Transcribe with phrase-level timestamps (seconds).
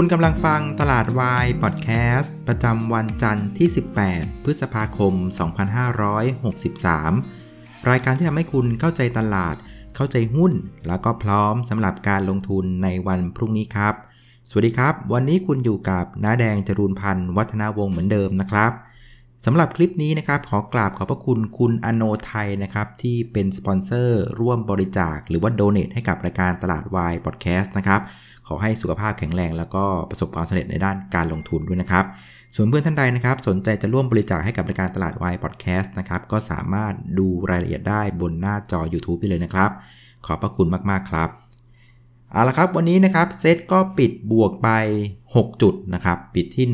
[0.00, 3.68] คุณกำลังฟังตลาดวายพอดแคสต์ประจำวันจันทร์ที่
[4.06, 5.14] 18 พฤษภาคม
[7.10, 9.56] 2563 รายการที่ทำให้คุณเข้าใจตลาด
[9.96, 10.52] เข้าใจหุ้น
[10.86, 13.94] แล้วก็พร้อมสำหรับการลงทุนในวันพรุ่งนี้ครับ
[14.50, 18.72] สวัสดีครับ วันนี้คุณอยู่กับน้าแดงจรูนพันธ์วัฒนาวงศ์เหมือนเดิมนะครับ
[19.44, 28.02] สำหรับคลิปนี้นะครับ ขอกราบขอบพระคุณคุณอโนไทยนะครับ ที่เป็นสปอนเซอร์ร่วมบริจาค หรือว่าโดเนทให้กับรายการตลาดวายพอดแคสต์นะครับ
[28.48, 32.04] ขอให้สุขภาพแข็งแรง แล้วก็ประสบความสำเร็จในด้านการลงทุนด้วยนะครับ
[32.54, 39.70] ส่วนเพื่อนท่านใดนะครับ สนใจจะร่วมบริจาคให้กับรายการตลาดวายพอดแคสต์นะครับก็สามารถดูรายละเอียดได้บนหน้าจอ YouTube ได้เลยนะครับ
[40.26, 41.28] ขอบพระคุณมากๆครับ
[42.32, 44.68] เอาละครับวันนี้นะครับเซตก็ปิดบวกไป
[45.24, 46.66] 6 จุดนะครับปิดที่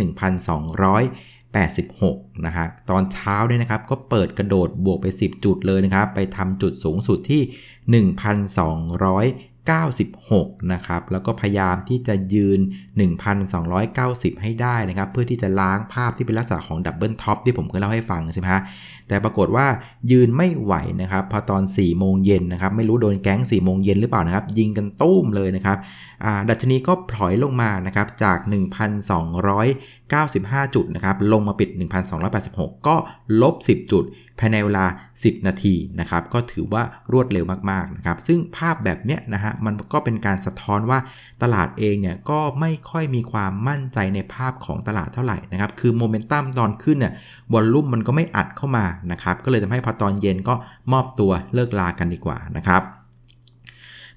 [1.84, 7.42] 1,286 นะฮะตอนเช้าเนี่ยนะครับก็เปิดกระโดดบวกไป 10 จุดเลยนะครับไปทำจุดสูงสุดที่
[9.68, 12.60] 1,296 นะครับ แล้วก็พยายามที่จะยืน
[13.50, 18.62] 1,290 ให้ได้นะครับ เพื่อที่จะล้างภาพที่เป็นลักษณะของ double top ที่ผมเคยเล่าให้ฟังใช่ไหมฮะ
[19.08, 19.66] แต่ปรากฏว่า
[20.10, 25.78] ยืนไม่ไหวนะครับพอตอน4โมงเย็นนะครับไม่รู้โดนแก๊ง4โมงเย็นหรือเปล่านะครับ ยิงกันตุ้มเลยนะครับ
[26.48, 28.38] ดัชนีก็ถอยลงมานะครับจาก
[29.16, 31.68] 1,295 จุดนะครับลงมาปิด
[32.28, 32.96] 1,286 ก็
[33.42, 34.04] ลบ 10 จุด
[34.40, 36.82] ภายในเวลา 10 นาทีนะครับก็ถือว่า
[37.12, 40.98] รวดเร็วมากๆนะครับซึ่งภาพแบบเนี้ยนะฮะมันก็เป็นการสะท้อนว่า
[41.42, 47.12] ตลาดเองเนี่ยก็ไม่ค่อยมีความมั่นใจในภาพของตลาดเท่าไหร่นะครับคือโมเมนตัมตอนขึ้นเนี่ย
[47.52, 50.54] วอลลุ่มมันก็ไม่อัดเข้ามานะครับ ก็เลยทำให้พอตอนเย็นก็
[50.92, 52.82] มอบตัวเลิกลากันดีกว่านะครับ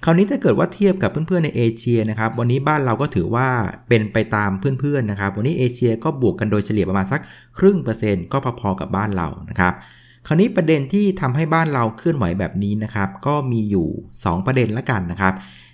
[0.04, 3.48] คราวนี้ถ้าเกิดว่าเทียบกับเพื่อนๆในเอเชียนะครับ วันนี้บ้านเราก็ถือว่า
[3.88, 7.22] เป็นไปตามเพื่อนๆนะครับ วันนี้เอเชียก็บวกกันโดยเฉลี่ยประมาณสัก
[7.58, 9.74] ครึ่งเปอร์เซ็นต์ก็พอๆกับบ้านเรานะครับ
[10.28, 15.34] คราวนี้ประเด็นที่ทำให้บ้านเราเคลื่อนไหวแบบนี้นะครับ ก็มีอยู่ 2 ประเด็นละกันนะครับ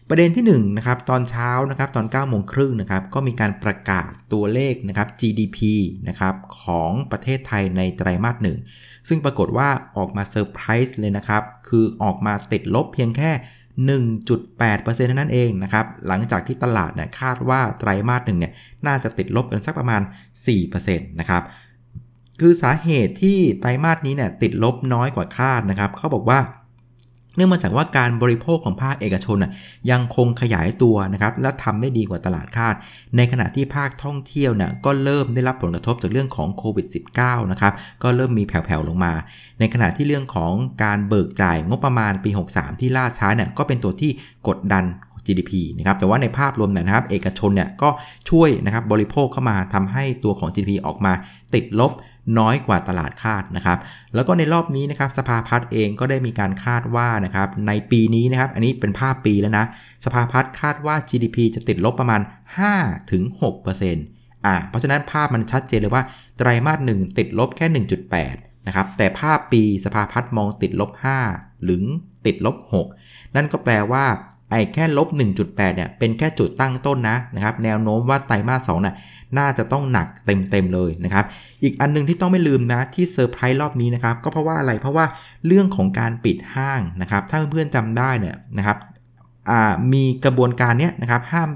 [0.09, 5.59] ประเด็นที่1นะครับตอนเช้านะครับตอน9โมงครึ่งนะครับก็มีการประกาศตัวเลขนะครับ GDP
[6.07, 8.57] นะครับของประเทศไทยในไตรมาสหนึ่ง
[9.07, 13.31] ซึ่งปรากฏว่าออกมาเซอร์ไพรส์เลยนะครับ คือออกมาติดลบเพียงแค่
[14.15, 18.53] 1.8%เท่านั้นเองนะครับหลังจากที่ตลาดเนี่ยคาดว่าไตรมาสหนึ่งเนี่ย
[18.87, 20.01] น่าจะติดลบกันสักประมาณ
[20.59, 21.43] 4%นะครับ
[22.41, 26.39] คือสาเหตุที่ไตรมาสนี้เนี่ยติดลบน้อยกว่าคาดนะครับเขาบอกว่า
[27.35, 29.51] เนื่องมาจากว่าการบริโภคของภาคเอกชนน่ะ
[29.91, 32.75] ยังคงขยายตัวนะครับและทำได้ดีกว่าตลาดคาด
[33.17, 36.87] ในขณะที่ภาคท่องเที่ยวเนี่ยก็เริ่มได้รับผลกระทบจากเรื่องของโควิด
[37.19, 37.73] -19 นะครับ
[38.03, 39.13] ก็เริ่มมีแผ่วๆลงมา
[39.59, 44.11] ในขณะที่เรื่องของการเบิกจ่ายงบประมาณปี 63 ที่ล่าช้าเนี่ยก็เป็นตัวที่
[44.47, 44.85] กดดัน
[45.25, 47.89] GDP นะครับแต่ว่าในภาพรวมนะครับ เอกชนเนี่ยก็
[48.29, 51.13] ช่วยนะครับบริโภคเข้ามาทำให้ตัวของ GDP ออกมา
[51.53, 51.91] ติดลบ
[52.39, 53.79] น้อยกว่าตลาดคาดนะครับ
[54.15, 59.65] แล้วก็ในรอบนี้นะครับสภาพัฒน์เองก็ได้มีการคาดว่านะครับในปีนี้นะครับ อันนี้เป็นภาพปีแล้วนะ
[60.05, 62.21] สภาพัฒน์คาดว่า GDP จะติดลบประมาณ
[63.13, 66.03] 5-6%อ่าเพราะฉะนั้นภาพมันชัดเจนเลยว่า
[66.37, 67.85] ไตรมาสหนึ่งติดลบแค่
[68.21, 70.91] 1.8 นะครับ แต่ภาพปีสภาพัฒน์มองติดลบ
[71.27, 71.83] 5 หรือ
[72.25, 72.55] ติดลบ
[72.95, 74.05] 6 นั่นก็แปลว่า
[74.53, 78.95] ไอ้แค่ลบ 1.8 เนี่ย เป็นแค่จุดตั้งต้นนะนะครับ แนวโน้มว่าไตรมาส2น่ะ
[79.37, 81.25] น่าจะต้องหนักเต็มๆเลยนะครับ
[81.63, 85.05] อีกอันนึงที่ต้องไม่ลืมนะ ที่เซอร์ไพรส์รอบนี้นะครับ ก็เพราะว่าอะไร เพราะว่า
[85.47, 88.77] เรื่องของการปิดห้างนะครับ ถ้าเพื่อนๆจำได้เนี่ยนะครับ
[89.93, 91.49] มีกระบวนการเนี้นะครับห้าม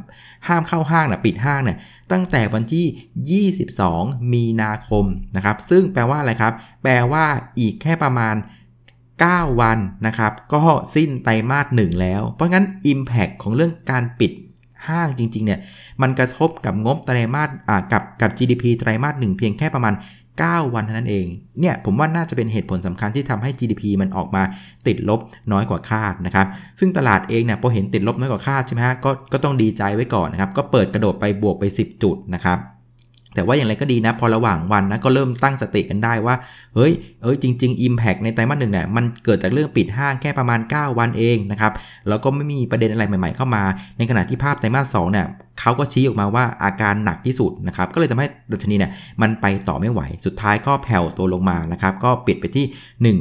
[0.47, 1.78] ห้ามเข้าห้างนะปิดห้างเนี่ย
[2.12, 5.06] ตั้งแต่วันที่ 22 มีนาคม
[5.36, 6.53] นะครับ ซึ่งแปลว่าอะไรครับ
[6.84, 7.25] แปลว่า
[7.59, 8.36] อีกแค่ประมาณ
[9.22, 10.61] 9 วันนะครับ ก็
[10.95, 14.31] สิ้นไตรมาสหนึ่งแล้ว เพราะงั้น Impact ของเรื่องการปิด
[14.88, 15.59] ห้างจริงๆเนี่ย
[16.01, 17.50] มันกระทบกับงบไตรมาส
[17.91, 19.94] กับกับ GDP ไตรมาสหนึ่งเพียงแค่ประมาณ
[20.33, 21.27] 9 วันเท่านั้นเอง
[21.59, 24.44] เนี่ยผมว่าน่าจะเป็นเหตุผลสำคัญที่ทำให้ GDP มันออกมา
[24.88, 25.19] ติดลบ
[25.51, 26.47] น้อยกว่าคาดนะครับ
[26.79, 32.59] ซึ่งตลาดเองเนี่ยพอเห็นติดลบน้อยกว่าคาดใช่ไหมฮะก็ก็ต้องดีใจไว้ก่อนนะครับ ก็เปิดกระโดดไปบวกไป 10 จุดนะครับ
[33.38, 36.36] แต่ว่าอย่างไรก็ดีนะ พอระหว่างวันนะก็เริ่มตั้งสติกันได้ว่า
[36.75, 36.92] เฮ้ย
[37.24, 41.74] เอ้ยจริง ๆ Impact ในไตรมาสหนึ่งเนี่ยมันเกิดจากเรื่องปิดห้างแค่ประมาณ 9 วันเองนะครับ
[42.07, 43.63] แล้วก็ไม่มีประเด็นอะไรใหม่ ๆ เข้ามา
[43.98, 45.25] ในขณะที่ภาพไตรมาสสองเนี่ย
[45.60, 48.92] เขาก็ชี้ออกมาว่าอาการหนักที่สุดนะครับ ก็เลยทำให้ดัชนีเนี่ย
[49.22, 53.16] มันไปต่อไม่ไหว สุดท้ายก็แผ่วตัวลงมานะครับ ก็ปิดไปที่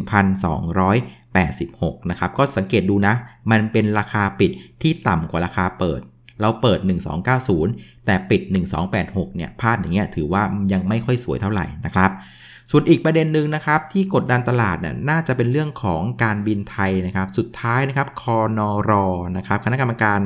[1.25, 3.15] 1,286 นะครับ ก็สังเกตดูนะ
[3.51, 4.51] มันเป็นราคาปิด
[4.83, 6.01] ที่ต่ำกว่าราคาเปิด
[6.41, 6.79] เราเปิด
[7.43, 8.43] 1290 แต่ปิด
[8.89, 10.43] 1286 เนี่ยภาพอย่างเงี้ยถือว่า
[10.73, 12.11] ยังไม่ค่อยสวยเท่าไหร่นะครับ
[12.71, 19.07] ส่วนอีกประเด็นหนึ่งนะครับที่กดดันตลาดน่ยน่าจะเป็นเรื่องของการบินไทยนะครับ สุดท้ายนะครับ คอนอรอ
[19.37, 20.21] นะครับ คณะกรรมการ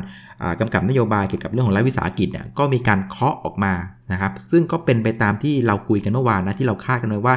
[0.60, 3.74] กำกับนโยบายเกี่ยวกับเรื่องของรัฐวิสาหกิจเนี่ยก็มีการเคาะออกมา
[4.12, 7.34] นะครับซึ่งก็เป็นไปตามที่เราคุยกันเมื่อวานนะที่เราคาดกันไว้ว่า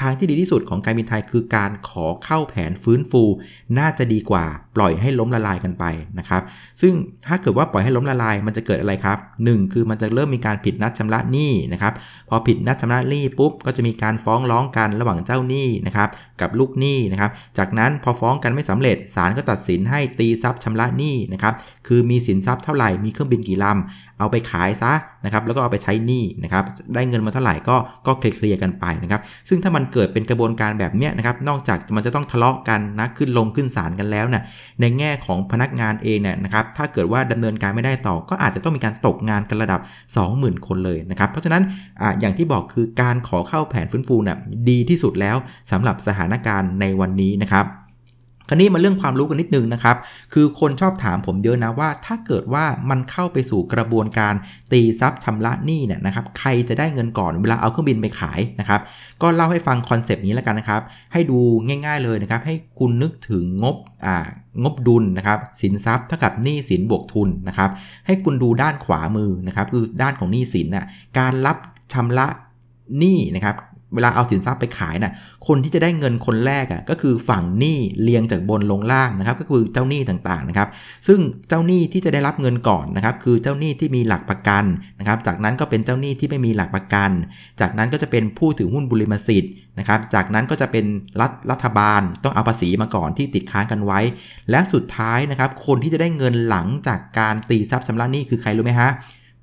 [0.00, 3.22] ทางที่ดีที่สุดของการบินไทยคือการขอเข้าแผนฟื้นฟู
[3.78, 4.44] น่าจะดีกว่า
[4.76, 5.84] ปล่อยให้ล้มละลายกันไป
[6.18, 6.42] นะครับ
[6.80, 6.92] ซึ่ง
[7.28, 11.92] ถ้าเกิดว่าปล่อยให้ล้มละลายมันจะเกิดอะไรครับ 1 คือมันจะเริ่มมีการผิดนัดชำระหนี้นะครับ
[12.28, 16.08] พอผิดนัดชำระหนี้ปุ๊บก็จะมีการฟ้องร้องกันระหว่างเจ้าหนี้นะครับ
[16.42, 21.54] กับลูกหนี้นะครับ จากนั้นพอฟ้องกันไม่สำเร็จศาลก็ตัดสินให้ตีทรัพย์ชำระหนี้นะครับ
[21.86, 24.92] คือมีสินทรัพย์เท่าไหร่ มีเครื่องบินกี่ลำ เอาไปขายซะ
[25.24, 34.42] นะครับ แล้วก็เอาไปใช้หนี้นะครับ ได้เงินมาเท่าไหร่ก็ก็เคลียร์กันไปนะครับ ซึ่งถ้ามันเกิดเป็นกระบวนการแบบเนี้ยนะครับ นอกจากมันจะต้องทะเลาะกันนะ ขึ้นลงขึ้นศาลกันแล้วนะ่ะ
[34.80, 39.80] ในแง่ของพนักงานเองเนี่ยนะครับ ถ้าเกิดว่าดำเนินการไม่ได้ต่อ ก็อาจจะต้องมีการตกงานกันระดับ
[40.24, 41.62] 20,000 คนเลยนะครับ เพราะฉะนั้น
[42.00, 44.38] ออย่างที่บอกคือการขอเข้าแผนฟื้นฟูนะ่ะ
[44.68, 45.36] ดีที่สุดแล้ว
[45.70, 47.66] สำหรับสถานการณ์ในวันนี้นะครับ
[48.48, 49.96] คราวนี้มาเรื่องความรู้กันนิดนึงนะครับ
[50.32, 54.34] คือคนชอบถามผมเยอะนะว่า ถ้าเกิดว่ามันเข้าไปสู่กระบวนการ
[54.72, 58.80] ตีทรัพย์ชำระหนี้เนี่ยนะครับ ใครจะได้เงินก่อนเวลาเอาเครื่องบินไปขายนะครับ
[59.22, 60.82] ก็เล่าให้ฟังคอนเซปต์นี้แล้วกันนะครับ
[61.12, 63.76] ให้ดูง่าย ๆเลยนะครับ ให้คุณนึกถึงงบ
[64.06, 64.16] อ่า
[64.62, 67.70] งบดุลนะครับ สินทรัพย์เท่ากับหนี้สินบวกทุนนะครับ
[68.06, 70.86] ให้คุณดูด้านขวามือนะครับ คือด้านของหนี้สินน่ะ
[71.18, 71.56] การรับ
[71.92, 72.26] ชำระ
[72.98, 73.56] หนี้นะครับ
[73.94, 75.12] เวลาเอาสินทรัพย์ไปขายนะ่ะ
[75.46, 80.68] คนที่จะได้เงินคนแรกอะ่ะก็คือฝั่งหนี้เรียงจากบนลงล่างนะครับ ก็คือเจ้าหนี้ต่างๆนะครับ
[81.06, 84.64] ซึ่งเจ้าหนี้ที่จะได้รับเงินก่อนนะครับ คือเจ้าหนี้ที่มีหลักประกัน
[84.98, 87.10] นะครับ จากนั้นก็เป็นเจ้าหนี้ที่ไม่มีหลักประกัน
[87.60, 90.84] จากนั้นก็จะเป็นผู้ถือหุ้นบุริมสิทธิ์นะครับ จากนั้นก็จะเป็น
[91.20, 94.00] รัฐรัฐบาลต้องเอาภาษีมาก่อนที่ติดค้างกันไว้
[94.50, 98.90] และสุดท้ายนะครับ คนที่จะได้เงินหลังจากการตีทรัพย์ชำระหนี้คือใครรู้ไหมฮะ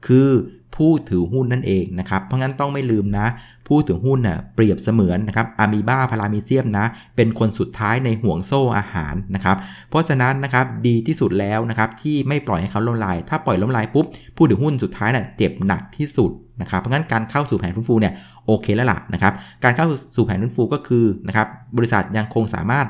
[0.07, 0.30] คือ
[0.75, 3.28] ผู้ถือหุ้นนั่นเองนะครับ เพราะงั้นต้องไม่ลืมนะ
[3.69, 6.86] ผู้ถือหุ้นน่ะเปรียบเสมือนนะครับอะมีบาพารามีเซียมนะ
[7.16, 9.57] เป็นคนสุดท้ายในห่วงโซ่อาหารนะครับ
[9.89, 14.06] เพราะฉะนั้นนะครับดีที่สุดแล้วนะครับที่ไม่ปล่อยให้เขาล้มลาย ถ้าปล่อยล้มลายปุ๊บ
[14.36, 16.31] ผู้ถือหุ้นสุดท้ายน่ะเจ็บหนักที่สุด
[16.62, 18.13] นะครับเพราะงั้นการเข้าสู่แผนฟื้นฟูเนี่ย
[18.45, 19.33] โอเคแล้วล่ะนะครับ
[19.63, 22.88] การเข้าสู่แผนฟื้นฟูก็คือนะครับบริษัทยังคงสามารถ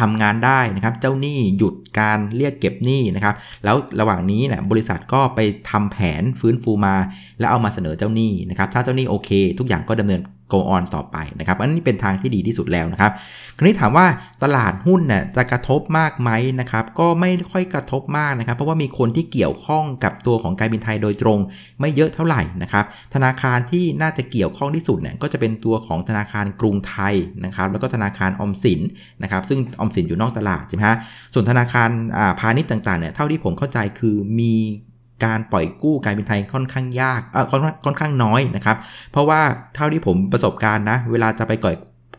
[0.00, 3.34] ทำงานได้นะครับ เจ้าหนี้หยุดการเรียกเก็บหนี้นะครับ
[3.64, 5.40] แล้วระหว่างนี้เนี่ยบริษัทก็ไป
[5.70, 6.96] ทำแผนฟื้นฟูมา
[7.38, 10.20] แล้วเอามาเสนอเจ้าหนี้นะครับ ถ้าเจ้าหนี้โอเค ทุกอย่างก็ดำเนิน
[10.52, 13.12] go on ต่อไปนะครับ อันนี้เป็นทางที่ดีที่สุดแล้วนะครับ
[13.56, 14.06] คราวนี้ถามว่า
[14.42, 21.38] ตลาดหุ้นน่ยจะกระทบมากไหมนะครับ ก็ไม่ค่อยกระทบมากนะครับ เพราะว่ามีคนที่เกี่ยวข้องกับตัวของการบินไทยโดยตรง
[21.80, 22.84] ไม่เยอะเท่าไหร่นะครับ
[23.14, 27.14] ธนาคารที่น่าจะเกี่ยวข้องที่สุดเนี่ยก็จะเป็นตัวของธนาคารกรุงไทย
[27.44, 28.80] นะครับ แล้วก็ธนาคารอมสิน
[29.22, 30.96] นะครับ ซึ่งอมสินอยู่นอกตลาดใช่ไหมฮะ
[31.34, 31.90] ส่วนธนาคาร
[32.40, 34.54] พาณิชย์ต่างๆเนี่ย เท่าที่ผมเข้าใจคือมี
[35.24, 37.46] การปล่อยกู้การบินไทยค่อนข้างยากเออ
[37.84, 38.76] ค่อนข้างน้อยนะครับ
[39.12, 39.40] เพราะว่า
[39.74, 41.76] เท่าที่ผมประสบการณ์นะ เวลาจะไปก่อย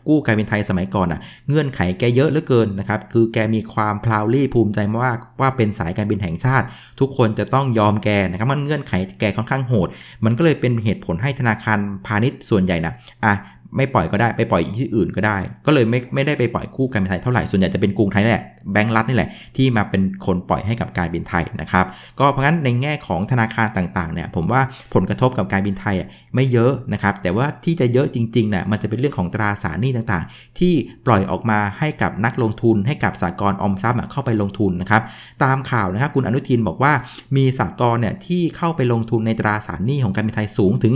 [0.08, 6.66] กู้การบินไทยสมัยก่อนอะเงื่อนไขแกเยอะเหลือเกินนะครับ คือแกมีความพลาวลี่ภูมิใจมากว่าเป็นสายการบินแห่งชาติ
[7.00, 9.88] ทุกคนจะต้องยอมแกนะครับ มันเงื่อนไขแกค่อนข้างโหด
[10.24, 12.94] มันก็เลยเป็นเหตุผลให้ธนาคารพาณิชย์ส่วนใหญ่นะ
[13.24, 13.34] อะ
[13.76, 21.86] ไม่ปล่อยก็ได้ไปปล่อยที่อื่นก็ได้ ก็เลยไม่ไม่ได้ไปปล่อยคู่การบินไทยเท่าไหร่ส่วนใหญ่จะเป็นกรุงไทยแหละแบงก์รัฐนี่แหละที่มาเป็นคนปล่อยให้กับการบินไทยนะครับ
[22.20, 24.60] ก็เพราะงั้นในแง่ของธนาคารต่างๆเนี่ยผมว่า
[24.94, 25.94] ผลกระทบกับการบินไทย
[26.34, 30.72] ไม่เยอะนะครับแต่ว่าที่จะเยอะจริงๆเนี่ยมันจะเป็นเรื่องของตราสารหนี้ต่างๆ ที่
[31.06, 35.02] ปล่อยออกมาให้กับนักลงทุน ให้กับสากลอมทรัพย์เข้าไปลงทุนนะครับ
[35.42, 36.92] ตามข่าวนะครับคุณอนุทินบอกว่า
[37.36, 40.94] มีสากลเนี่ยที่เข้าไปลงทุนในตราสารหนี้ของการบินไทยสูงถึง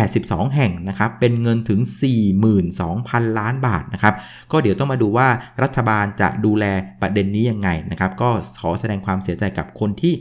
[0.00, 1.80] 82 แห่งนะครับเป็นเงินถึง
[2.26, 4.14] 42,000 ล้านบาทนะครับ
[4.52, 5.28] ก็เดี๋ยวต้องมาดูว่า
[5.62, 6.64] รัฐบาลจะดูแล
[7.00, 10.14] ประเด็นนี้ยังไงนะครับ ก็ขอแสดงความเสียใจกับคนที่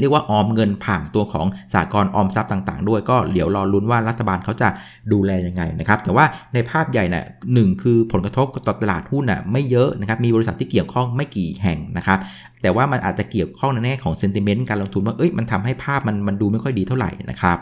[0.00, 4.68] เรียกว่าออมเงินผ่านตัวของสากลออมทรัพย์ต่างๆ ด้วยก็เดี๋ยวรอลุ้นว่ารัฐบาลเขาจะ
[5.12, 12.18] ดูแลยังไงนะครับ แต่ว่าในภาพใหญ่นะ่ะหนึ่งคือผลกระทบต่อตลาดหุ้นน่ะไม่เยอะนะครับ มีบริษัทที่เกี่ยวข้องไม่กี่แห่งนะครับ
[12.62, 17.58] แต่ว่ามันอาจจะเกี่ยวข้องในแง่ของเซนติเมนต์การลงทุนว่าเอ้ยมันทำให้ภาพมันมันดูไม่ค่อยดีเท่าไหร่นะครับ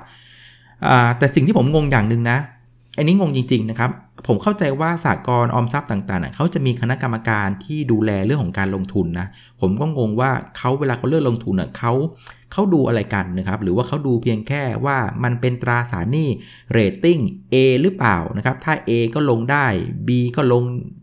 [1.19, 2.39] แต่สิ่งที่ผมงงอย่างหนึ่งนะ
[2.97, 3.91] อันนี้งงจริง ๆ นะครับ
[4.27, 9.27] ผมเข้าใจว่าสากลออมทรัพย์ต่างๆเขาจะมีคณะกรรมการที่ดูแลเรื่องของการลงทุนนะ
[9.61, 11.93] ผมก็งงว่าเขาเวลาเขาเลือกลงทุนเขา
[12.53, 16.29] เขาดูอะไรกันนะครับ หรือว่าเขาดูเพียงแค่ว่ามันเป็นตราสารหนี้
[16.73, 17.19] เรตติ้ง
[17.53, 19.67] A หรือเปล่านะครับ ถ้า A ก็ลงได้
[20.07, 20.63] B ก็ลง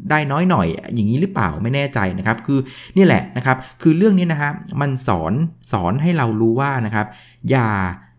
[0.10, 2.60] ได้น้อยหน่อย อย่างนี้หรือเปล่าไม่แน่ใจนะครับ คือ
[2.98, 5.34] นี่แหละนะครับ คือเรื่องนี้นะฮะมันสอน
[5.72, 7.08] สอนให้เรารู้ว่านะครับ
[7.50, 7.70] อย่า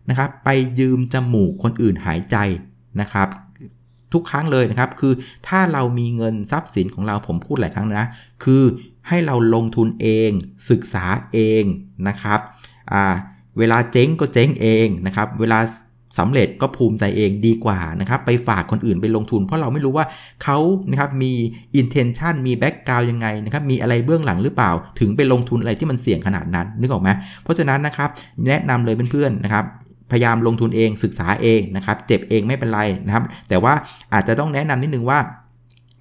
[0.09, 0.49] นะครับไป
[0.79, 2.37] ยืมจมูกคนอื่นหายใจ
[3.01, 3.29] นะครับ
[4.13, 5.13] ทุกครั้งเลยนะครับ คือ
[5.47, 8.07] ถ้าเรามีเงินทรัพย์สินของเราผมพูดหลายครั้งนะ
[8.43, 8.63] คือ
[9.07, 10.31] ให้เราลงทุนเอง
[10.69, 11.63] ศึกษาเอง
[12.07, 12.39] นะครับ
[13.57, 15.59] เวลาเจ๊งก็เจ๊งเองนะครับ เวลา
[16.19, 20.05] สำเร็จก็ภูมิใจเองดีกว่านะครับ ไปฝากคนอื่นไปลงทุน เพราะเราไม่รู้ว่า
[20.43, 20.57] เขา
[20.89, 21.33] นะครับมี
[21.81, 27.09] intention มี background ยังไงนะครับมีอะไรเบื้องหลังหรือเปล่า ถึงไปลงทุนอะไรที่มันเสี่ยงขนาดนั้นนึกออกไหม
[27.43, 28.09] เพราะฉะนั้นนะครับ
[28.47, 29.65] แนะนำเลยเพื่อนๆนะครับ
[30.11, 33.73] พยายามลงทุนเองศึกษาเองนะครับ เจ็บเองไม่เป็นไรนะครับ แต่ว่า
[34.13, 35.19] อาจจะต้องแนะนำนิดนึงว่า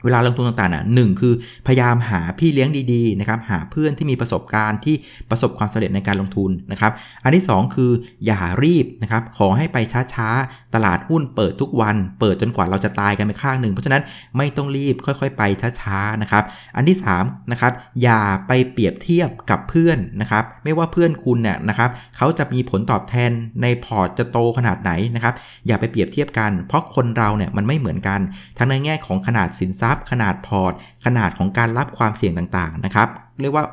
[0.05, 1.35] เวลาลงทุนต่างๆน่ะหนึ่งคือ
[1.67, 4.95] พยายามหาพี่เลี้ยงดีๆนะครับหาเพื่อนที่มีประสบการณ์ที่
[5.31, 6.93] ประสบความสำเร็จในการลงทุนนะครับ
[7.25, 7.91] อันที่ 2 คือ
[8.27, 9.77] อย่ารีบนะครับขอให้ไป
[10.15, 14.03] ช้าๆ ตลาดหุ้นเปิดทุกวัน เปิดจนกว่าเราจะตายกันไปข้างหนึ่ง เพราะฉะนั้น
[14.37, 15.43] ไม่ต้องรีบค่อยๆ ไป
[15.81, 16.45] ช้าๆนะครับ
[16.77, 23.31] อันที่3นะครับอย่าไปเปรียบเทียบกับเพื่อนนะครับไม่ว่าเพื่อนคุณเนี่ยนะครับเขาจะมีผลตอบแทน
[23.63, 25.35] ในพอร์ตจะโตขนาดไหนนะครับ
[25.67, 28.21] อย่าไปเปรียบเทียบกัน เพราะคนเราเนี่ยมันไม่เหมือนกัน
[28.59, 30.73] ทั้งในแง่ของขนาดสินทรัพย์ ขนาดพอร์ต
[31.05, 33.09] ขนาดของการรับความเสี่ยงต่างๆนะครับ
[33.41, 33.65] เรียกว่า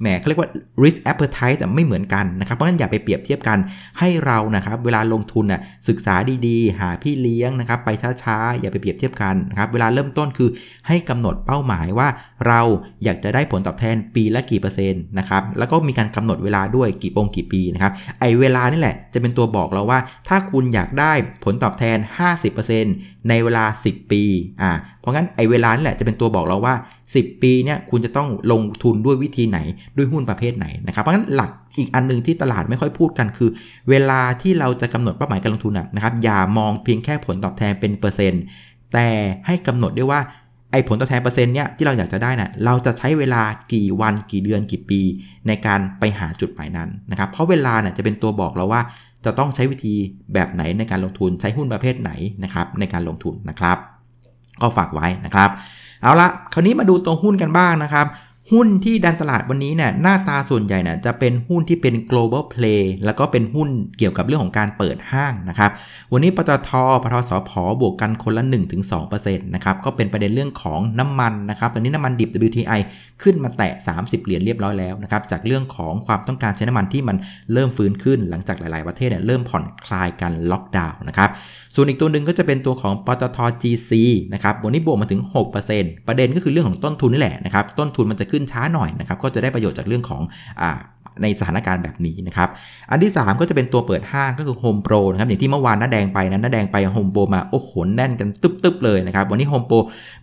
[0.00, 0.50] แหมเขาเรียกว่า
[0.82, 3.58] risk appetite ไม่เหมือนกันนะครับ เพราะฉะนั้นอย่าไปเปรียบเทียบกัน
[3.98, 6.14] ให้เรานะครับ เวลาลงทุนน่ะศึกษา
[6.46, 7.88] ดีๆ หาพี่เลี้ยงนะครับ ไป
[8.22, 10.48] ช้าๆ อย่าไปเปรียบเทียบกันนะครับ เวลาเริ่มต้นคือ
[10.88, 12.08] ให้กำหนดเป้าหมายว่า
[12.46, 12.60] เรา
[13.04, 21.12] อยากจะได้ผลตอบแทนปีละกี่เปอร์เซ็นต์นะครับ แล้วก็มีการกำหนดเวลาด้วยกี่ปงกี่ปีนะครับ ไอเวลานี่แหละจะเป็นตัวบอกเราว่า ถ้าคุณอยากได้
[21.44, 21.98] ผลตอบแทน
[22.62, 24.22] 50%ในเวลา 10 ปี
[24.62, 26.74] อ่า เพราะงั้นไอเวลานี่แหละจะเป็นตัวบอกเราว่า
[27.10, 29.58] 10 ปีเนี่ยคุณจะต้องลงทุนด้วยวิธีไหน
[29.96, 33.50] ด้วยหุ้นประเภทไหนนะครับ เพราะงั้นหลักอีกอันนึงที่ตลาดไม่ค่อยพูดกันคือ
[33.90, 38.42] เวลาที่เราจะกำหนดเป้าหมายการลงทุนนะครับ อย่ามองเพียงแค่ผลตอบแทนเป็นเปอร์เซ็นต์
[38.92, 39.08] แต่
[39.46, 40.20] ให้กำหนดด้วยว่า
[40.72, 43.42] ไอ้ผลตอบแทนเปอร์เซ็นต์เนี่ยที่เราอยากจะได้นะ่ะเราจะใช้เวลา
[43.72, 45.00] กี่วันกี่เดือนกี่ปี
[45.46, 48.82] ในการไปหาจุดหมายนั้นนะครับ เพราะเวลาเนี่ยจะเป็นตัวบอกเราว่า
[49.24, 49.94] จะต้องใช้วิธี
[50.34, 52.10] แบบไหนในการลงทุนใช้หุ้นประเภทไหน
[52.44, 53.78] นะครับในการลงทุนนะครับ
[54.62, 55.50] ก็ฝากไว้นะครับ
[56.02, 58.06] เอาละคราวนี้มาดูตัวหุ้นกันบ้างนะครับ
[58.52, 65.70] หุ้นที่ดันตลาดวันนี้เนี่ยหน้าตาส่วนใหญ่เนี่ยจะเป็นหุ้นที่เป็น global play แล้วก็เป็นหุ้นเกี่ยวกับเรื่องของการเปิดห้างนะครับ
[66.12, 66.70] วันนี้ปตท
[67.02, 68.44] ปตทสพบวกกันคนละ
[68.94, 72.80] 1-2%นะครับ ก็เป็นประเด็นเรื่องของน้ำมันนะครับ ตอนนี้น้ำมันดิบ WTI
[73.22, 77.16] ขึ้นมาแตะ 30 เหรียญเรียบร้อยแล้วนะครับ จากเรื่องของความต้องการใช้น้ำมันที่มัน
[77.52, 81.30] เริ่มฟื้นขึ้น หลังจากหลาย ๆ ประเทศเนี่ยเริ่มผ่อนคลายกันล็อกดาวน์นะครับ
[81.74, 83.90] ส่วนอีกตัวหนึ่งก็จะเป็นตัวของปตท GC
[84.34, 85.20] นะครับ วันนี้บวกมาถึง
[85.64, 90.22] 6%ประเด็นก็คือเรื่องของต้นทุนนี่แหละนะครับ ต้นทุนมันจะขึ้นช้าหน่อยนะครับก็จะได้ประโยชน์จากเรื่องของ
[90.60, 90.70] อ่า
[91.22, 92.48] ในสถานการณ์แบบนี้นะครับ
[92.90, 99.78] อันที่ 3 ก็จะเป็นตัวเปิดห้างก็คือ Home Pro นะครับอย่างที่เมื่อวานน้าแดงไปนะน้าแดงไป Home Pro มาโอ้โหแน่นกันตึ๊บๆเลยนะครับ วันนี้ Home Pro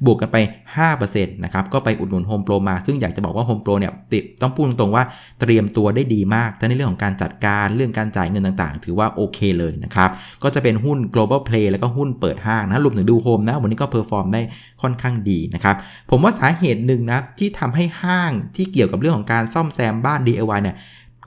[0.05, 0.37] บวกกันไป
[0.85, 5.03] 5%นะครับก็ไปอุดหนุน Home Pro มา ซึ่งอยากจะบอกว่า Home Pro เนี่ยติดต้องพูดตรงๆว่า
[5.41, 10.09] เตรียมตัวได้ดีมาก ทั้งในเรื่องของการจัดการเรื่องการจ่ายเงินต่างๆ ถือว่าโอเคเลยนะครับ
[10.43, 14.41] ก็จะเป็นหุ้น global play แล้วก็หุ้นเปิดห้างนะรวมถึงดูโฮมนะวันนี้ก็ perform ได้
[14.81, 15.75] ค่อนข้างดีนะครับ
[16.11, 20.75] ผมว่าสาเหตุหนึ่งนะที่ทำให้ห้างที่เกี่ยวกับเรื่องของการซ่อมแซมบ้าน DIY เนี่ย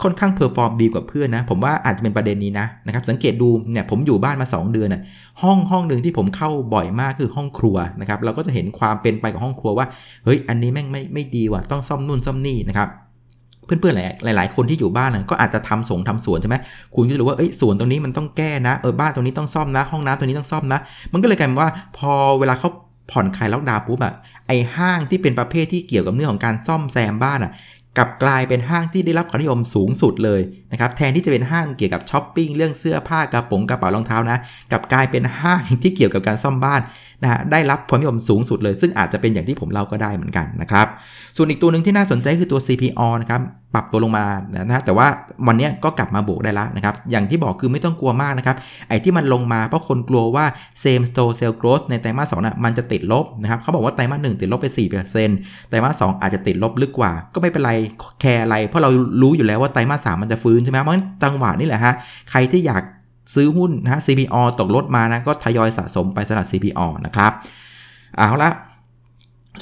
[0.02, 5.02] ค่อนข้าง perform ดีกว่าเพื่อนนะ ผมว่าอาจจะเป็นประเด็นนี้นะนะครับ สังเกตดูเนี่ยผมอยู่บ้านมา 2 เดือนน่ะ
[5.42, 9.86] ห้องห้องหนึ่งที่ผมเข้าบ่อยมากคือห้องครัวนะครับ เราก็จะเห็นความเป็นไปของห้องครัวว่า
[10.24, 12.88] เฮ้ย อันนี้แม่งไม่ไม่ดีว่ะ ต้องซ่อมนู่นซ่อมนี่นะครับ
[13.64, 16.56] เพื่อนๆหลายหลายคนที่อยู่บ้านก็อาจจะทำสงทำสวนใช่ไหม
[16.94, 20.80] คุณก็รู้ว่าเอ้ยสวนตรงนี้มันต้องแก้นะเออบ้านตรงนี้ต้องซ่อมนะ ห้องน้ำตรงนี้ต้องซ่อมนะ
[21.12, 22.70] มันก็เลยกลายเป็นว่า พอเวลาเขา
[23.10, 24.14] ผ่อนคลายล็อกดาวน์ปุ๊บอะ
[24.46, 27.52] ไอห้างที่เป็นประเภทที่เกี่ยวกับเรื่องของการซ่อมแซมบ้านอะ
[27.98, 30.40] กับกลายเป็นห้างที่ได้รับความนิยมสูงสุดเลย
[30.72, 34.38] นะครับแทนที่จะเป็นห้างเกี่ยวกับช้อปปิ้งเรื่องเสื้อผ้ากระป๋องกระเป๋ารองเท้านะ
[34.72, 36.80] กับกลายเป็นห้างที่เกี่ยวกับการซ่อมบ้าน
[37.22, 40.86] นะได้รับความนิยมสูงสุดเลย ซึ่งอาจจะเป็นอย่างที่ผมเล่าก็ได้เหมือนกันนะครับ
[41.36, 43.40] ส่วนอีกตัวหนึ่งที่น่าสนใจคือตัว CPO นะครับ
[43.74, 44.24] ปรับตัวลงมา
[44.54, 45.06] นะแต่ว่า
[45.46, 48.56] วันนี้ก็กลับมาบวกได้แล้วนะครับ อย่างที่บอกคือไม่ต้องกลัวมากนะครับ
[48.88, 50.44] ไอ้ที่มันลงมาเพราะคนกลัวว่า
[50.82, 54.66] same store sales growth ในไตรมาสสองน่ะมันจะติดลบนะครับ เขาบอกว่าไตรมาสหนึ่งติดลบไป
[55.18, 57.72] 4%ไตรมาสสองอาจจะติดลบลึกกว่า ก็ไม่เป็นไร
[58.20, 58.90] แคร์อะไร เพราะเรา
[59.22, 61.94] รู้อยู่แล้วว่าไตรมาสสามมันจะฟื้นใช่ไหมเพราะฉะนั้นจังหวะนี้แหละฮะ
[62.30, 62.82] ใครที่อยาก
[63.34, 67.32] ซื้อหุ้นนะ CPO ตกลดมานะก็ทยอยสะสมไปสำหรับ CPO นะครับ
[68.16, 68.50] เอาละ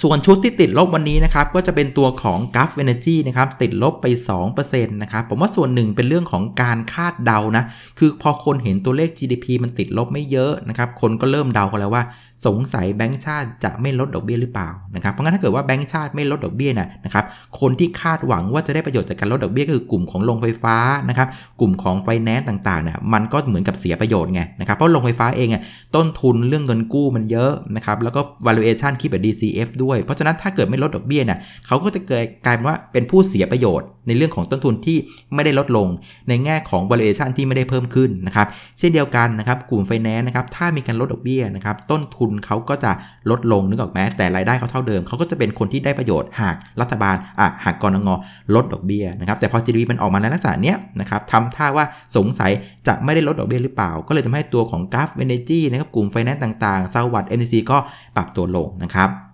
[0.03, 4.07] ส่วนชุดที่ติดลบวันนี้นะครับก็จะเป็นตัวของ g u f Energy นะครับติดลบไป
[4.49, 7.65] 2%นะครับผมว่าส่วนหนึ่งเป็นเรื่องของการคาดเดานะ
[7.99, 12.05] คือพอคนเห็นตัวเลข GDP มันติดลบไม่เยอะนะครับคนก็เริ่มเดากันแล้วว่า
[12.47, 17.25] สงสัยแบงก์ชาติจะไม่ลดดอกเบี้ยหรือเปล่านะครับเพราะงั้นถ้าเกิดว่าแบงก์ชาติไม่ลดดอกเบี้ยนะนะครับ
[17.61, 20.77] คนที่คาดหวังว่าจะได้ประโยชน์จากการลดดอกเบี้ยก็คือกลุ่มของโรงไฟฟ้า
[21.09, 21.29] นะครับ
[21.61, 25.63] กลุ่มของไฟแนนซ์ต่างๆนี่ยมันก็เหมือนกับเสียประโยชน์ไงนะครับเพราะโรงไฟฟ้าเองอะ
[25.97, 34.99] ต้นทุนเรื่องเงินกู้มันเยอะนะครับแล้วก็ valuation คิดแบบ DCF ด้วย เพราะฉะนั้นถ้าเกิดไม่ลดดอกเบี้ยเนี่ยเขาก็จะเกิดกลายเป็นว่าเป็นผู้เสียประโยชน์ ในเรื่องของต้นทุนที่
[35.35, 35.87] ไม่ได้ลดลง
[36.29, 38.47] ในแง่ของ valuation ที่ไม่ได้เพิ่มขึ้นนะครับ
[38.79, 42.93] เช่นเดียวกันนะครับกลุ่มไฟแนนซ์นะครับถ้ามีการลดดอกเบี้ยนะครับต้นทุนเขาก็จะ
[43.31, 48.11] ลดลงนึกออกไหมแต่รายได้เขาเท่าเดิมเขาก็จะเป็นคนที่ได้ประโยชน์หากรัฐบาลอะหากกนง.
[48.55, 51.85] ลดดอกเบี้ยนะครับแต่พอ GDP มันออกมาในลักษณะเนี้ยนะครับทำท่าว่า
[52.17, 52.51] สงสัย
[52.87, 57.79] จะไม่ได้ลดดอกเบี้ยหรือเปล่า ก็เลยทำให้ตัวของ Gulf Energy นะครับกลุ่มไฟแนนซ์ต่างๆ SAWAD MTC ก็
[58.17, 59.28] ปรับตัวลงนะครับ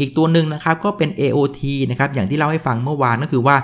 [0.00, 3.56] อีกตัวหนึ่งนะครับก็เป็น AOT นะครับอย่างที่เล่าให้ฟังเมื่อวานก็คือว่า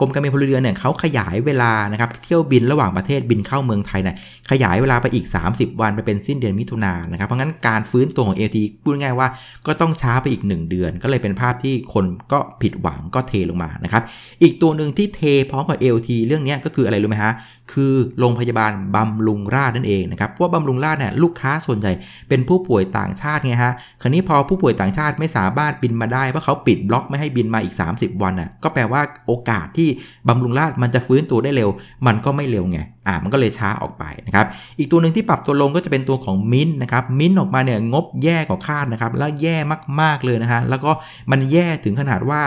[0.00, 4.16] กรมการบินพลเรือนเนี่ยเขาขยายเวลานะครับเที่ยวบินระหว่างประเทศบินเข้าเมืองไทยเนี่ย
[4.50, 9.28] ขยายเวลาไปอีก 30 วันไปเป็นสิ้นเดือนมิถุนายนนะครับเพราะงั้นการฟื้นตัวของ AOT พูดง่ายว่า
[9.66, 14.02] ก็ต้องช้าไปอีก 1 เดือน ก็เลยเป็นภาพที่คนก็ผิดหวังก็เทลงมานะครับ
[14.42, 17.32] อีกตัวหนึ่งที่เทพร้อมกับ AOT เรื่องนี้ก็คืออะไรรู้ไหมฮะ
[17.72, 21.92] คือโรงพยาบาลบำรุงราษนั่นเองนะครับเพราะบำรุงราษเนี่ยลูกค้าส่วนใหญ่
[22.28, 29.88] เป็นผู้ป่วยต่างชาติไงฮะคราวนี้พอผู้ป่วยต่างชาติไม่สามารถบินมาได้เพราะเขาปิดบล็อกไม่ให้บินมาอีก 30 วันอะก็แปลว่าโอกาสที่
[30.28, 31.70] บำรุงราษมันจะฟื้นตัวได้เร็ว
[32.06, 34.46] มันก็ไม่เร็วไงอ่ามันก็เลยช้าออกไปนะครับ
[34.78, 39.56] อีกตัวหนึ่งที่ปรับตัวลงก็จะเป็นตัวของมินนะครับมินออกมาเนี่ยงบแย่กว่าคาดนะครับแล้วแย่
[40.00, 40.90] มากๆเลยนะฮะแล้วก็
[41.30, 42.42] มันแย่ถึงขนาดว่า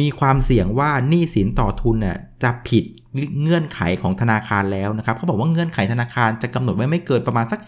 [0.00, 2.84] มีความเสี่ยงว่าหนี้สินต่อทุนเนี่ยจะผิด
[3.42, 7.60] เงื่อนไขของธนาคารแล้วนะครับเขาบอกว่าเงื่อนไขธนาคารจะกำหนดไว้ไม่เกินประมาณสัก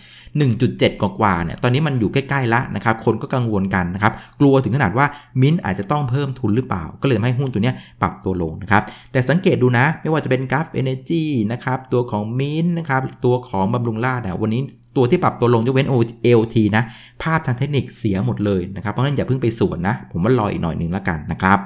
[0.47, 5.07] 1.7 กว่าๆเนี่ยตอนนี้มันอยู่ใกล้ๆล้วนะครับคนก็กังวลกันนะครับกลัวถึงขนาดว่า
[5.41, 14.61] มิ้นอาจจะต้องเพิ่มทุนหรือเปล่า ก็เลยทำให้หุ้นตัวนี้ปรับตัวลงนะครับแต่สังเกตดูนะ ไม่ว่าจะเป็นกราฟเอเนจีนะครับตัวของมิ้นนะครับตัวของบำรุงราดเนี่ยวันนี้
[14.97, 16.83] ตัวที่ปรับตัวลงยกเว้น OLT นะ
[17.23, 21.61] ภาพทางเทคนิคเสียหมดเลยนะครับ เพราะฉะนั้นอย่าเพิ่งไปสวนนะ ผมว่ารออีกหน่อยหนึ่งแล้วกันนะครับ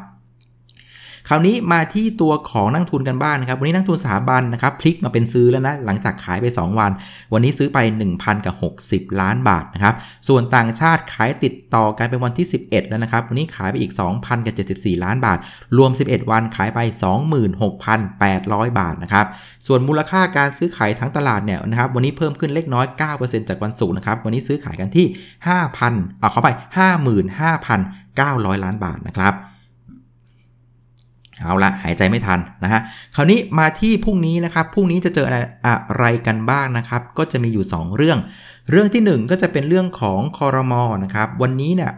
[1.29, 6.91] คราวนี้มาที่ตัวของนักทุนกันบ้างนนะครับ วันนี้นักทุนสถาบันนะครับพลิกมาเป็นซื้อแล้วนะ หลังจากขายไป 2 วัน
[7.33, 7.79] วันนี้ซื้อไป
[8.13, 8.55] 1,000กับ
[8.87, 9.95] 60 ล้านบาทนะครับ
[10.29, 15.39] ส่วนต่างชาติขายติดต่อกันเป็นวันที่ 11 แล้วนะครับ วันนี้ขายไปอีก 2,000กับ74 ล้านบาท
[15.79, 16.79] รวม 11 วันขายไป
[17.61, 19.27] 26,800 บาทนะครับ
[19.67, 22.87] ส่วนมูลค่าการซื้อขายทั้งตลาดเนี่ยนะครับ วันนี้เพิ่มขึ้นเล็กน้อย
[23.17, 25.07] 9%จากวันศุกร์นะครับ วันนี้ซื้อขายกันที่
[25.63, 26.49] 5,000เอาเข้าไป
[28.57, 29.35] 55,900 ล้านบาทนะครับ
[31.43, 32.81] เอาละหายใจไม่ทันนะฮะ
[33.17, 35.27] คราวนี้มาที่พรุ่งนี้นะครับพรุ่งนี้จะเจอ
[35.67, 38.19] อะไรกันบ้างนะครับ ก็จะมีอยู่ 2 เรื่อง
[38.71, 41.93] เรื่องที่ 1 ก็จะเป็นเรื่องของคอรมอนะครับวันนี้เนี่ย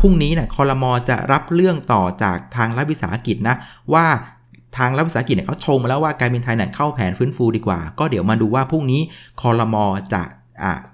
[0.00, 3.56] พรุ่งนี้เนี่ยคอรมอจะรับเรื่องต่อจากทางรัฐวิสาหกิจนะ
[3.94, 4.06] ว่า
[4.78, 9.00] ทางรัฐวิสาหกิจเนี่ยเขาชงมาแล้วว่าการบินไทยเนี่ยเข้าแผนฟื้นฟูดีกว่า ก็เดี๋ยวมาดูว่าพรุ่งนี้
[9.42, 9.84] คอรมอ
[10.14, 10.22] จะ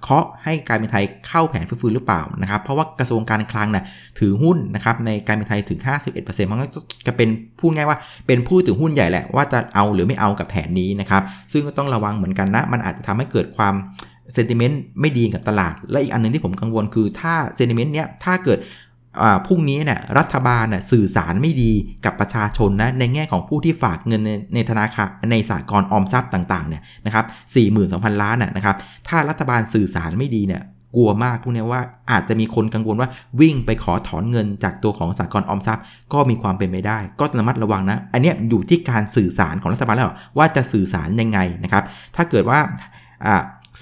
[0.02, 3.84] เคาะให้การบินไทยเข้าแผนฟื้นหรือเปล่านะครับ เพราะว่ากระทรวงการคลังนะ่ะ
[4.18, 5.80] ถือหุ้นนะครับในการบินไทยถึง
[6.14, 6.66] 51%มันก็
[7.06, 13.74] จะเป็นพูดง่ายว่าเป็นผู้ถือหุ้นใหญ่แหละว่าจะเอาหรือไม่เอากับแผนนี้นะครับ ซึ่งก็ต้องระวังเหมือนกันนะ มันอาจจะทำให้เกิดความ
[14.34, 18.58] เซนติเมนต์ไม่ดีกับตลาด และอีกอันนึงที่ผมกังวลคือถ้าเซนติเมนต์เนี้ยถ้าเกิด
[19.46, 21.72] พรุ่งนี้เนี่ยรัฐบาลน่ยสื่อสารไม่ดี
[22.04, 28.76] กับประชาชนนะในแง่ของผู้ที่ฝากเงินในในธนาคารในสากลออมทรัพย์ต่างๆเนี่ยนะครับสี่หมื่นสองพันล้านน่ะครับ
[29.08, 30.62] ถ้ารัฐบาลสื่อสารไม่ดีเนี่ย
[30.96, 33.08] กลัวมากพวกนี้ว่าอาจจะมีคนกังวลว่า
[33.40, 41.84] วิ่งไปขอถอนเงินจากตัวของสากลออมทรัพย์ ก็มีความเป็นไปได้ ก็ระมัดระวังนะ อันนี้อยู่ที่การสื่อสารของรัฐบาลแล้วว่าจะสื่อสารยังไงนะครับ
[42.16, 42.58] ถ้าเกิดว่า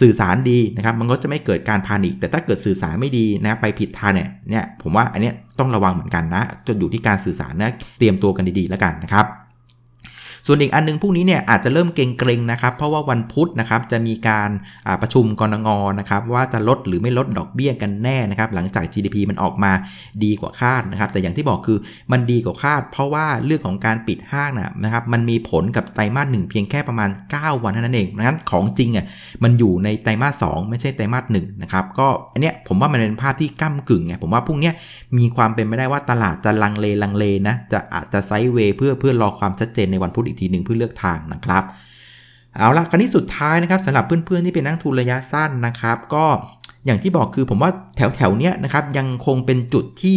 [0.00, 9.26] สื่อสารดีนะครับมันก็จะไม่เกิดการพานิคแต่ถ้าเกิดสื่อสารไม่ดีนะไปผิดทางเนี่ยเนี่ยผมว่าอันนี้ต้องระวังเหมือนกันนะจนอยู่ที่การสื่อสารนะเตรียมตัวกันดีๆแล้วกันนะครับ
[10.46, 14.50] ส่วนอีกอันนึงพรุ่งนี้เนี่ยอาจจะเริ่มเกรงๆนะครับ เพราะว่าวันพุธนะครับจะมีการ
[15.02, 19.72] ประชุมกรงงนะครับว่าจะลดหรือไม่ลดดอกเบี้ยกันแน่นะครับหลังจาก GDP มันออกมา
[20.24, 21.78] ดีกว่าคาดนะครับ แต่อย่างที่บอกคือ
[22.12, 24.52] มันดีกว่าคาด เพราะว่าเรื่องของการปิดห้าง
[24.84, 29.06] นะครับมันมีผลกับไตรมาสหนึ่งเพียงแค่ประมาณ 9 วันเท่านั้นเองนั้นของจริงอะ
[29.42, 34.70] มันอยู่ในไตรมาส2ไม่ใช่ไตรมาสหนึ่งนะครับก็อันเนี้ยผมว่ามันเป็นภาพที่ก้ากึ่งไงผมว่าพรุ่งนี้
[35.18, 41.64] มีความเป็นไปได้ว่าตลาดจะลังเลลังเลนะจะอาจจะไซด์เวย์เพื่อเพื่อรอความชัดเจนในวันพุธอีกทีหนึ่งเพื่อเลือกทางนะครับ
[42.56, 46.24] เอาละคันนี้สุดท้ายนะครับสำหรับเพื่อนๆที่เป็นนักทุนระยะสั้นนะครับ ก็
[46.86, 50.16] อย่างที่บอกคือผมว่าแถวๆเนี้ยนะครับยังคงเป็นจุดที่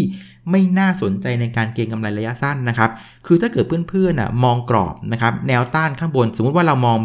[0.51, 2.89] ไม่น่าสนใจในการเก็งกำไรระยะสั้นนะครับ
[3.27, 6.97] คือถ้าเกิดเพื่อนๆอะมองกรอบนะครับแนวต้านข้างบน สมมุติว่าเรามอง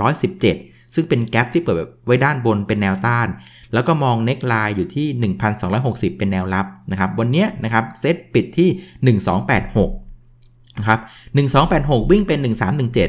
[0.00, 3.28] 1,317 ซึ่งเป็นแกลบที่เปิดไว้ด้านบนเป็นแนวต้าน
[3.74, 5.32] แล้วก็มองเน็กไลน์อยู่ที่
[5.64, 8.68] 1,260 เป็นแนวรับนะครับ วันนี้นะครับเซตปิดที่
[9.16, 10.07] 1286
[10.78, 11.00] นะครับ
[11.54, 12.38] 1286 วิ่งเป็น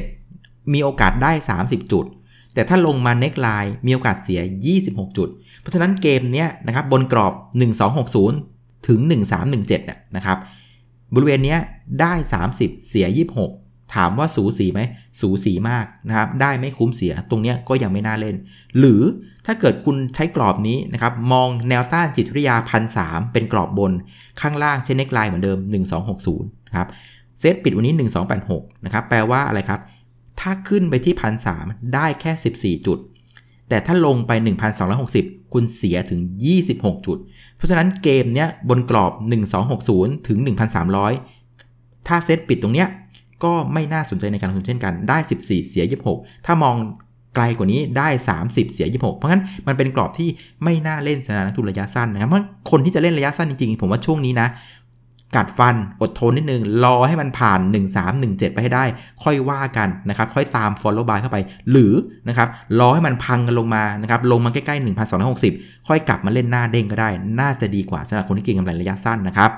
[0.01, 2.05] 1317 มีโอกาสได้ 30 จุด
[2.53, 4.41] แต่ถ้าลงมาเน็กไลน์มีโอกาสเสีย
[4.79, 5.29] 26 จุด
[5.59, 7.33] เพราะฉะนั้นเกมนี้นะครับบนกรอบ
[8.09, 8.99] 1260 ถึง
[9.57, 10.37] 1317นะครับ
[11.13, 11.57] บริเวณนี้
[12.01, 12.13] ได้
[12.51, 13.07] 30 เสีย
[13.51, 14.81] 26 ถามว่าสูสีไหม
[15.19, 18.35] สูสีมากนะครับ ได้ไม่คุ้มเสีย ตรงเนี้ยก็ยังไม่น่าเล่น
[18.79, 19.01] หรือ
[19.45, 22.97] ถ้าเกิดคุณใช้กรอบนี้นะครับ มองแนวต้านจิตวิทยาพันส
[23.33, 23.91] เป็นกรอบบน
[24.41, 25.57] ข้างล่างเช่นเน็กไลน์เหมือนเดิม
[26.13, 26.87] 1260นะครับ
[27.39, 27.93] เซตปิดวันนี้
[28.39, 29.81] 1286 นะครับ แปลว่าอะไรครับ
[30.39, 31.47] ถ้าขึ้นไปที่พันส
[31.93, 32.99] ได้แค่ 14 จุด
[33.69, 34.31] แต่ถ้าลงไป
[34.93, 36.19] 1,260 คุณเสียถึง
[36.63, 37.17] 26 จุด
[37.55, 39.11] เพราะฉะนั้นเกมเนี้ยบนกรอบ
[39.69, 40.39] 1260 ถึง
[41.23, 42.87] 1,300 ถ้าเซตปิดตรงเนี้ย
[43.43, 45.83] ก็ไม่น่าสนใจในการลงทุนเช่นกัน ได้ 14 เสีย
[46.15, 46.75] 26 ถ้ามอง
[47.35, 48.07] ไกลกว่านี้ได้
[48.41, 50.29] 30 เสีย 26 เพราะงั้นมันเป็นกรอบที่
[50.63, 54.47] ไม่น่าเล่นสำหรับนักทุนระยะสั้นนะครับ เพราะคนที่จะเล่นระยะสั้นจริงๆ ผมว่าช่วงนี้นะ
[55.35, 57.59] กัดฟันอดทนนิดนึง รอให้มันผ่าน
[58.07, 58.85] 1317 ไปให้ได้
[59.23, 61.37] ค่อยว่ากันนะครับ ค่อยตาม follow by เข้าไป
[61.71, 61.93] หรือ
[62.27, 62.47] นะครับ
[62.79, 64.83] รอให้มันพังกันลงมานะครับลงมาใกล้ๆ
[65.35, 69.51] 1,260 ค่อยกลับมาเล่นหน้าเด้งก็ได้ น่าจะดีกว่าสำหรับคนที่เก่งกำไรระยะสั้นนะครับ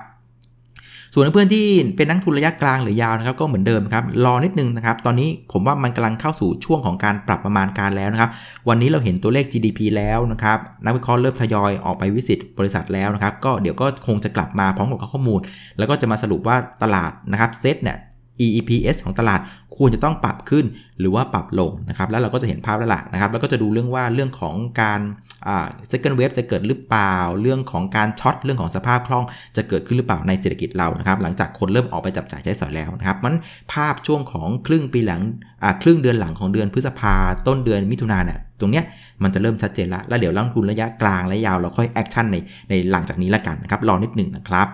[1.13, 8.29] ส่วนเพื่อนที่เป็นนักทุนระยะกลางหรือยาวนะครับก็เหมือนเดิมครับรอนิดนึงนะครับตอนนี้ผมว่ามันกำลังเข้าสู่ช่วงของการปรับประมาณการแล้วนะครับ
[8.69, 15.39] วันนี้เราเห็นตัวเลข GDP แล้วนะครับนักวิเคราะห์เริ่มทยอยออกไปวิสิตบริษัทแล้วนะครับก็เดี๋ยวก็คงจะกลับมาพร้อมกับข้อมูล
[15.77, 17.97] แล้วก็จะมาสรุปว่าตลาดนะครับเซ็ตเนี่ย
[18.45, 19.39] EEPS ของตลาด
[19.77, 20.65] ควรจะต้องปรับขึ้น
[20.99, 25.01] หรือว่าปรับลงนะครับแล้วเราก็จะเห็นภาพแล้วล่ะนะครับแล้วก็จะดูเรื่องว่าเรื่องของการ
[25.91, 29.25] second wave จะเกิดหรือเปล่า เรื่องของการ short เรื่องของสภาพคล่อง
[29.55, 33.35] จะเกิดขึ้นหรือเปล่าในเศรษฐกิจเรานะครับ หลังจากคนเริ่มออกไปจับจ่ายใช้สอยแล้วนะครับ มัน
[33.73, 35.21] ภาพช่วงของครึ่งปีหลัง
[35.81, 37.15] ครึ่งเดือนหลังของเดือนพฤษภา
[37.47, 38.85] ต้นเดือนมิถุนาเนี่ยตรงเนี้ย
[39.23, 42.37] มันจะเริ่มชัดเจนละแล้วเดี๋ยวลงทุนระยะกลางและยาวเราค่อย action ใน
[42.69, 44.67] ในหลังจากนี้ละกันนะครับรอนิดหนึ่งนะครับ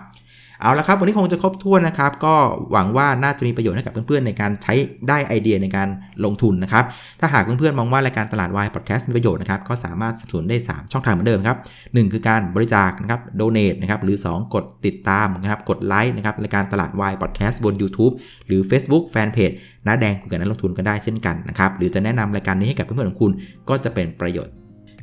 [0.61, 2.35] เอาละครับวันนี้คงจะครบถ้วนนะครับ ก็
[2.71, 4.73] หวังว่าน่าจะมีประโยชน์ให้กับเพื่อนๆในการใช้
[5.09, 5.89] ได้ไอเดียในการ
[6.25, 6.83] ลงทุนนะครับ
[7.19, 11.57] ถ้าหากเพื่อนๆมองว่ารายการตลาดวายพอดแคสต์มีประโยชน์นะครับก็สามารถสนับสนุนได้ 3 ช่องทางเหมือนเดิมครับ
[11.93, 18.13] หคือการบริจาคนะครับโดเน a นะครับหรือ 2 กดติดตามนะครับกดไลค์นะครับรายการตลาดวายพอดแคสต์บน YouTube
[18.47, 19.55] หรือ Facebook Fanpage
[19.87, 23.31] น้าแดงคุยกันนักลงทุนก็ได้เช่นกันนะครับหรือจะแนะนำรายการนี้ให้กับเพื่อนๆของคุณ
[23.69, 24.53] ก็จะเป็นประโยชน์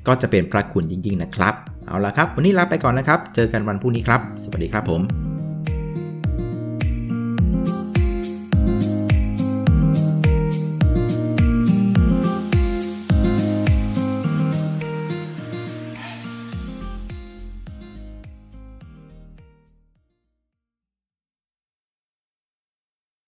[0.06, 1.54] ก็จะเป็นพระคุณจริงๆนะครับ
[1.86, 5.33] เอาละครับ วันนี้ลาไปก่อนนะครับ เจอกันวันพรุ่งนี้ครับ สวัสดีครับผม